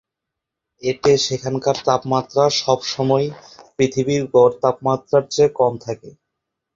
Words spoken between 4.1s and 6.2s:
গড় তাপমাত্রার চেয়ে কম থাকে।